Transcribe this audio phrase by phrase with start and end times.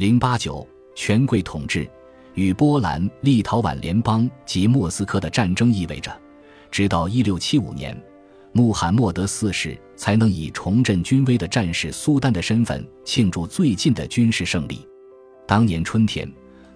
[0.00, 1.86] 零八九权贵统治
[2.32, 6.10] 与波兰、立陶宛联邦及莫斯科的战争意味着，
[6.70, 7.94] 直到一六七五年，
[8.54, 14.88] 穆罕默德四世才能以重振军威的战士苏丹的身份庆祝最近的军事胜利。
[15.46, 16.26] 当年春天，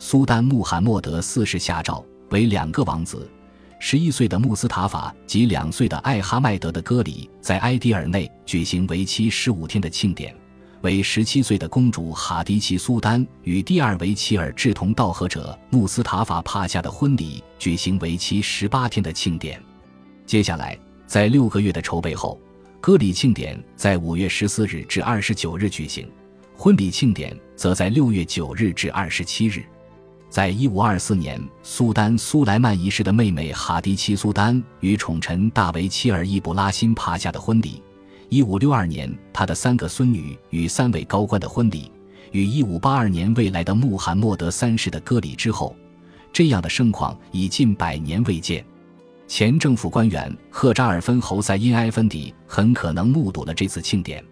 [0.00, 3.30] 苏丹穆罕默德四世下诏，为两个王子。
[3.78, 10.34] 十一岁的穆斯塔法及两岁的艾哈迈德的歌里在埃迪尔内举行为期十五天的庆典，
[10.82, 19.62] 为十七岁的公主哈迪奇苏丹与第二维齐尔志同道合者穆斯塔法帕夏的婚礼举行为期十八天的庆典。
[20.26, 20.76] 接下来，
[21.06, 22.36] 在六个月的筹备后，
[22.80, 26.10] 歌礼庆典在五月十四日至二十九日举行，
[26.56, 29.64] 婚礼庆典则在六月九日至二十七日。
[30.28, 37.80] 在一五二四年，苏丹苏莱曼一世的妹妹哈迪奇苏丹与宠臣大维齐尔伊布拉辛帕夏的婚礼；
[38.32, 41.92] 一五六二年，他的三个孙女与三位高官的婚礼；
[42.30, 45.76] 与一五八二年未来的穆罕默德三世的割礼之后，
[46.32, 48.64] 这样的盛况已近百年未见。
[49.28, 54.24] 前政府官员赫扎尔芬侯赛因埃芬迪很可能目睹了这次庆典，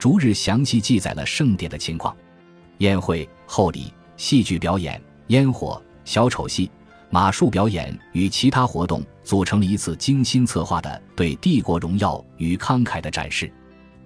[0.00, 2.12] 逐日详细记载了盛典的情况：
[2.78, 5.00] 宴会、厚礼、戏剧表演。
[5.28, 6.68] 烟火、小丑戏、
[7.14, 13.48] 马术表演与其他活动组成了一次精心策划的对帝国荣耀与慷慨的展示。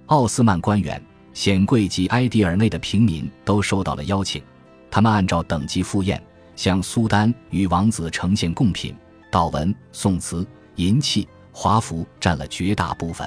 [0.09, 4.43] 奥斯曼官员、显贵及埃迪尔内的平民都受到了邀请，
[4.91, 6.23] 他们按照等级赴宴，
[6.55, 8.95] 向苏丹与王子呈现贡品、
[9.33, 13.27] 祷文、宋词、银器、华服占了绝大部分。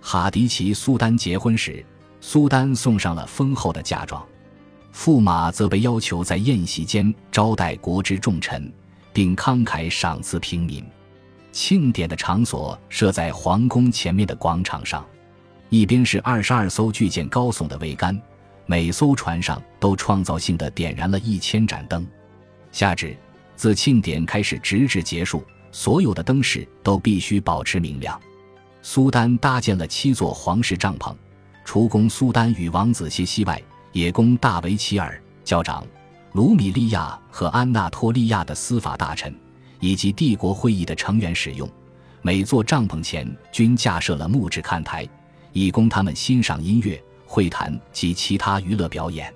[0.00, 1.86] 哈迪奇苏丹结婚时，
[2.20, 4.20] 苏丹送上了丰厚的嫁妆。
[4.92, 8.72] 驸马则被要求在宴席间招待国之重臣，
[9.14, 10.84] 并慷慨赏赐平民。
[11.52, 15.06] 庆典的场所设在皇宫前面的广场上，
[15.70, 18.20] 一边是二十二艘巨舰高耸的桅杆，
[18.66, 22.06] 每艘船上都创造性的点燃了一千盏灯。
[22.72, 23.16] 下至
[23.56, 28.20] 自庆典开始直至结束，所有的灯饰都必须保持明亮。
[28.82, 31.14] 苏丹搭建了七座皇室帐篷，
[31.64, 33.58] 除供苏丹与王子歇息外。
[33.94, 35.86] 也供大维齐尔教长、
[36.34, 39.32] 卢米利亚和安纳托利亚的司法大臣
[39.78, 41.68] 以及帝国会议的成员使用。
[42.22, 45.08] 每座帐篷前均架设了木质看台，
[45.52, 49.32] 以供他们欣赏音乐、会谈及其他娱乐表演。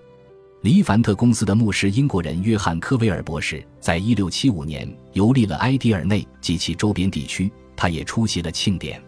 [0.63, 9.01] 黎凡特公司的牧师英国人约翰科维尔博士在一六七五年游历了埃迪尔内及其周边地区，他也出席了庆典。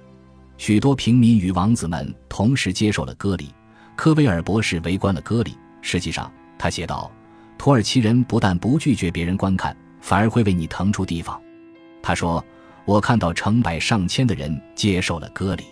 [0.58, 3.48] 许多平民与王子们同时接受了割礼。
[3.96, 5.58] 科威尔博士围观了割礼。
[5.82, 7.10] 实际上，他写道
[7.60, 11.38] ：“土耳其人不但不拒绝别人观看，反而会为你腾出地方。”
[12.00, 12.42] 他说
[12.86, 15.64] ：“我看到成百上千的人接受了割礼，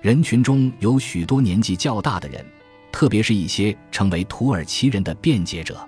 [0.00, 2.46] 人群中有许多年纪较大的人，
[2.92, 5.84] 特别是一些成为土耳其人的辩解者。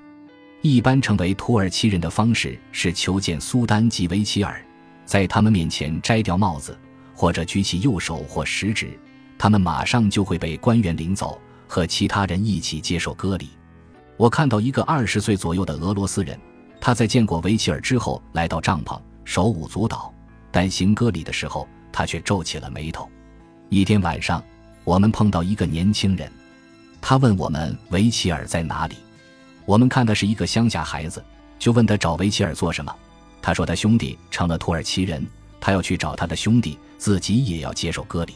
[0.60, 4.60] 一般成为土耳其人的方式是求见苏丹及维齐尔，
[5.04, 6.76] 在他们面前摘掉帽子，
[7.14, 8.98] 或者举起右手或食指，
[9.38, 11.40] 他们马上就会被官员领走。”
[11.70, 13.50] 和其他人一起接受割礼。
[14.18, 16.36] 我看到一个二十岁左右的俄罗斯人，
[16.80, 20.12] 他在见过维齐尔之后来到帐篷，手舞足蹈，
[20.50, 23.08] 但行割礼的时候，他却皱起了眉头。
[23.68, 24.42] 一天晚上，
[24.82, 26.30] 我们碰到一个年轻人，
[27.00, 28.96] 他问我们维齐尔在哪里。
[29.64, 31.24] 我们看的是一个乡下孩子，
[31.56, 32.92] 就问他找维齐尔做什么。
[33.40, 35.24] 他说他兄弟成了土耳其人，
[35.60, 38.34] 他要去找他的兄弟，自己也要接受割礼。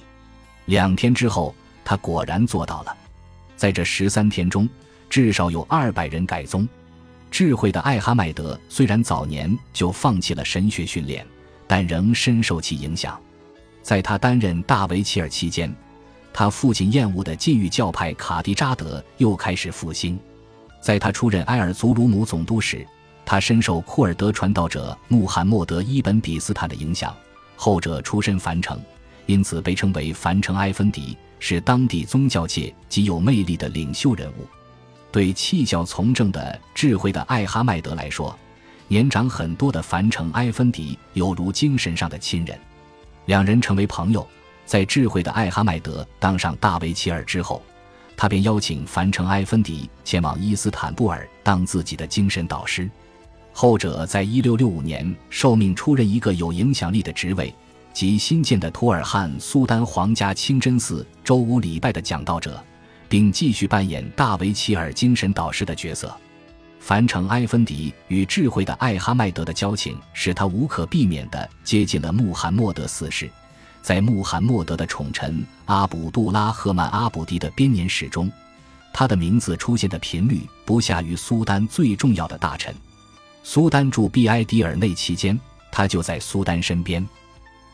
[0.67, 1.53] 两天之后，
[1.85, 2.97] 他果然做到了。
[3.57, 4.69] 在这十三天中，
[5.13, 6.67] 至少有二百人改宗。
[7.31, 11.27] 智慧的艾哈迈德虽然早年就放弃了神学训练，
[11.67, 13.21] 但仍深受其影响。
[13.83, 15.71] 在他担任大维齐尔期间，
[16.33, 20.19] 他父亲厌恶的禁欲教派卡迪扎德又开始复兴。
[20.81, 22.87] 在他出任埃尔祖鲁姆总督时，
[23.27, 27.15] 他深受库尔德传道者穆罕默德伊本比斯坦的影响，
[27.55, 28.81] 后者出身樊城，
[29.27, 31.15] 因此被称为樊城埃芬迪。
[31.39, 34.47] 是当地宗教界极有魅力的领袖人物，
[35.13, 38.37] 对弃教从政的智慧的艾哈迈德来说，
[38.89, 42.59] 年长很多的樊城埃芬迪犹如精神上的亲人，
[43.27, 44.27] 两人成为朋友。
[44.65, 47.63] 在智慧的艾哈迈德当上大维齐尔之后，
[48.17, 52.91] 他便邀请樊城埃芬迪前往伊斯坦布尔当自己的精神导师。
[53.53, 57.55] 后者在一六六五年受命出任一个有影响力的职位。
[57.93, 62.59] 及新建的图尔汉苏丹皇家清真寺周五礼拜的讲道者，
[63.13, 66.17] 并继续扮演大维齐尔精神导师的角色。
[66.81, 73.31] 樊城埃芬迪与智慧的艾哈迈德的交情，使他无可避免地接近了穆罕默德四世。
[73.83, 78.33] 在穆罕默德的宠臣阿卜杜拉赫曼阿卜迪的编年史中，
[78.95, 82.75] 他的名字出现的频率不下于苏丹最重要的大臣。
[83.45, 85.39] 苏丹驻毕埃迪尔内期间，
[85.71, 87.07] 他就在苏丹身边。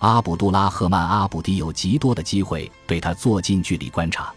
[0.01, 4.35] 阿卜杜拉赫曼阿卜迪有极多的机会对他做近距离观察。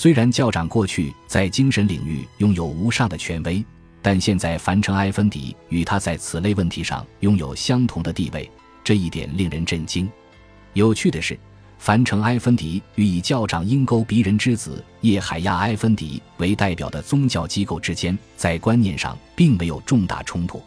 [0.00, 3.64] 虽然教长过去在精神领域拥有无上的权威，
[4.00, 8.48] 但现在凡城埃芬迪与他在此类问题上拥有相同的地位，
[8.84, 10.08] 这一点令人震惊。
[10.74, 11.36] 有趣的是。
[11.78, 20.62] 凡城埃芬迪与以教长鹰钩鼻人之子叶海亚埃芬迪为代表的宗教机构之间，在观念上并没有重大冲突。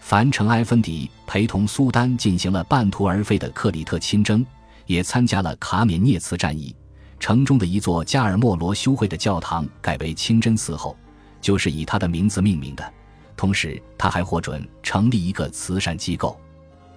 [0.00, 4.44] 凡城埃芬迪陪同苏丹进行了半途而废的克里特亲征，
[4.86, 6.74] 也参加了卡缅涅茨战役。
[7.18, 10.96] 城中的一座加尔默罗修会的教堂改为清真寺后，
[11.40, 12.92] 就是以他的名字命名的。
[13.36, 16.38] 同时，他还获准成立一个慈善机构。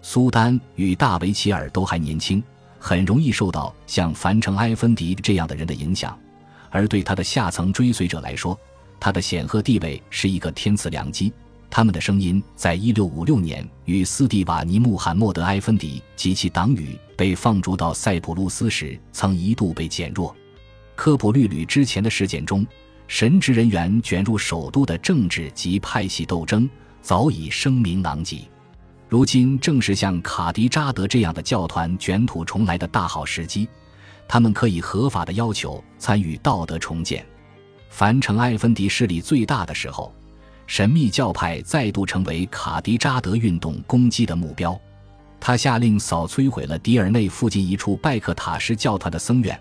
[0.02, 2.44] 苏丹与大维齐尔都还年轻。
[2.80, 6.18] 很容易受到像凡城埃芬迪这样的人的影响，
[6.70, 8.58] 而对他的下层追随者来说，
[9.00, 11.34] 他的显赫地位是一个天赐良机。
[11.70, 20.36] 他们的声音在一六五六年与斯蒂瓦尼穆罕默德埃芬迪及其党羽被放逐到塞浦路斯时，曾一度被减弱。
[20.96, 22.66] 科普律吕之前的事件中，
[23.08, 26.68] 神职人员卷入首都的政治及派系斗争，
[27.02, 28.40] 早已声名狼藉。
[29.08, 33.68] 如今正是像卡迪扎德这样的教团卷土重来的大好时机，
[34.28, 37.26] 他们可以合法的要求参与道德重建。
[37.90, 40.14] 凡城埃芬迪势力最大的时候，
[40.68, 44.80] 神秘教派再度成为卡迪扎德运动攻击的目标。
[45.40, 49.58] 他下令扫摧毁了迪尔内附近一处拜克塔什教团的僧院，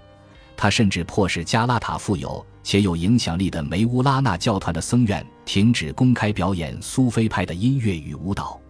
[0.57, 8.61] 他甚至迫使加拉塔富有且有影响力的梅乌拉纳教团的僧院停止公开表演苏菲派的音乐与舞蹈。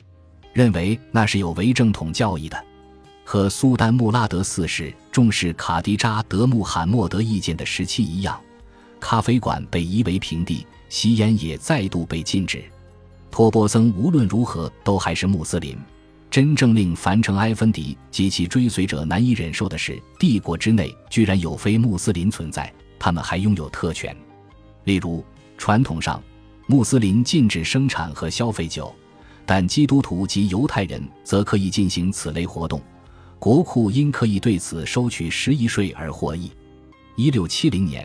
[0.52, 2.64] 认为那是有违正统教义的，
[3.24, 8.38] 和苏丹穆拉德四世重视卡迪扎德穆罕默德意见的时期一样，
[9.00, 12.64] 咖啡馆被夷为平地，吸烟也再度被禁止。
[13.30, 15.76] 托波僧无论如何都还是穆斯林。
[16.28, 24.14] 真正令凡城埃芬迪及其追随者难以忍受的是，帝国之内居然有非穆斯林存在，他们还拥有特权。
[24.84, 25.24] 例如，
[25.56, 26.22] 传统上，
[26.66, 28.94] 穆斯林禁止生产和消费酒。
[29.46, 32.82] 但基督徒及犹太人则可以进行此类活动，
[33.38, 36.50] 国库因可以对此收取十亿税而获益。
[37.14, 38.04] 一六七零年，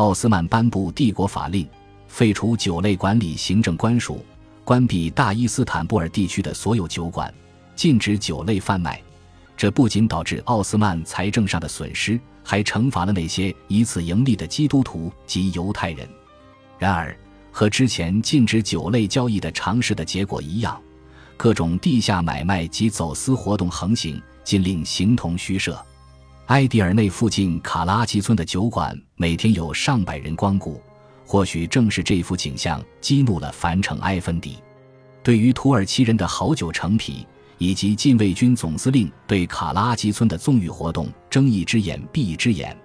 [0.00, 1.68] 奥斯曼颁布帝国法令，
[2.08, 4.24] 废除酒类管理行政官署，
[4.64, 7.30] 关闭大伊斯坦布尔地区的所有酒馆，
[7.76, 8.98] 禁止酒类贩卖。
[9.58, 16.08] 这不仅导致奥斯曼财政上的损失，还惩罚了那些以此盈利的基督徒及犹太人。
[16.78, 17.14] 然而，
[17.52, 20.80] 和之前禁止酒类交易的尝试的结果一样，
[21.36, 25.78] 各种地下买卖及走私活动横行，禁令形同虚设。
[26.50, 30.82] 埃迪尔内附近卡拉奇村的酒馆每天有上百人光顾，
[31.24, 34.58] 或许正是这幅景象激怒了樊城埃芬迪。
[35.22, 37.24] 对于土耳其人的好酒成癖，
[37.58, 42.76] 以及禁卫军总司令对卡拉奇村的纵欲活动睁一只眼闭一只眼，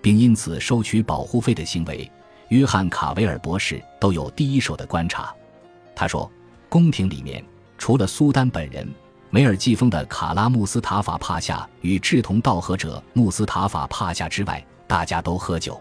[0.00, 2.10] 并因此收取保护费的行为。
[2.48, 5.32] 约翰·卡维尔博士都有第一手的观察。
[5.94, 6.28] 他说
[6.68, 7.44] ：“宫廷里面，
[7.78, 8.84] 除了苏丹本人、
[9.34, 15.80] 梅尔季风的卡拉穆斯塔法帕夏与志同道合者穆斯塔法帕夏之外，大家都喝酒。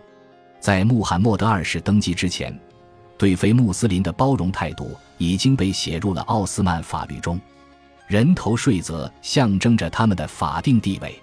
[0.62, 2.58] 在穆罕默德二世登基之前，
[3.18, 7.38] 对非穆斯林的包容态度已经被写入了奥斯曼法律中。
[8.08, 11.22] 人头税则象征着他们的法定地位，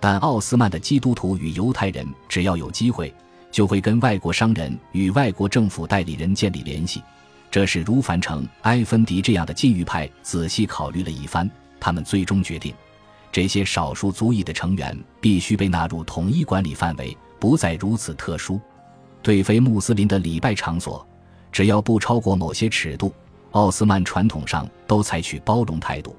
[0.00, 3.14] 但奥斯曼的基督徒与犹太人只要有机会。”
[3.52, 7.02] 就会跟外国商人与外国政府代理人建立联系，
[7.50, 12.72] 这是如凡城埃芬迪这样的禁欲派仔细考虑了一番，他们最终决定，
[13.32, 18.60] 这些少数族裔的成员必须被纳入统一管理范围，不再如此特殊。
[19.22, 21.04] 对非穆斯林的礼拜场所，
[21.50, 23.12] 只要不超过某些尺度，
[23.50, 26.16] 奥斯曼传统上都采取包容态度，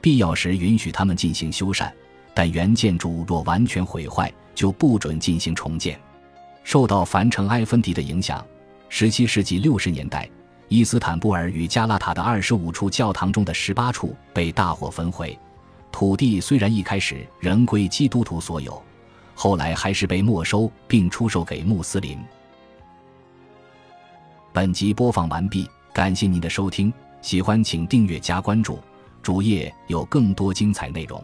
[0.00, 1.90] 必要时允许他们进行修缮，
[2.32, 6.00] 但原建筑若完全毁坏，就不准进行重建。
[6.62, 8.46] 受到凡城埃芬迪的影响
[8.90, 10.30] ，17世纪60年代，
[10.68, 15.36] 伊斯坦布尔与加拉塔的25处教堂中的18处被大火焚毁。
[15.90, 18.80] 土地虽然一开始仍归基督徒所有，
[19.34, 22.18] 后来还是被没收并出售给穆斯林。
[24.52, 28.78] 本集播放完毕，感谢您的收听，喜欢请订阅加关注，
[29.22, 31.22] 主页有更多精彩内容。